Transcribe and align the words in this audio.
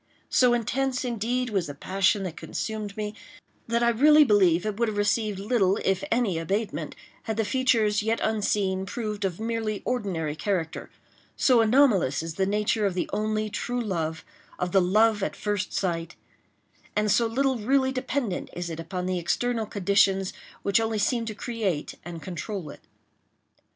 So 0.31 0.55
intense, 0.55 1.05
indeed, 1.05 1.51
was 1.51 1.67
the 1.67 1.75
passion 1.75 2.23
that 2.23 2.35
consumed 2.35 2.97
me, 2.97 3.13
that 3.67 3.83
I 3.83 3.89
really 3.89 4.23
believe 4.23 4.65
it 4.65 4.79
would 4.79 4.87
have 4.87 4.97
received 4.97 5.37
little 5.37 5.77
if 5.85 6.03
any 6.11 6.39
abatement 6.39 6.95
had 7.25 7.37
the 7.37 7.45
features, 7.45 8.01
yet 8.01 8.19
unseen, 8.23 8.87
proved 8.87 9.25
of 9.25 9.39
merely 9.39 9.83
ordinary 9.85 10.35
character; 10.35 10.89
so 11.35 11.61
anomalous 11.61 12.23
is 12.23 12.33
the 12.33 12.47
nature 12.47 12.87
of 12.87 12.95
the 12.95 13.07
only 13.13 13.47
true 13.47 13.79
love—of 13.79 14.71
the 14.71 14.81
love 14.81 15.21
at 15.21 15.35
first 15.35 15.71
sight—and 15.71 17.11
so 17.11 17.27
little 17.27 17.59
really 17.59 17.91
dependent 17.91 18.49
is 18.53 18.71
it 18.71 18.79
upon 18.79 19.05
the 19.05 19.19
external 19.19 19.67
conditions 19.67 20.33
which 20.63 20.79
only 20.79 20.97
seem 20.97 21.25
to 21.25 21.35
create 21.35 21.93
and 22.03 22.23
control 22.23 22.71
it. 22.71 22.81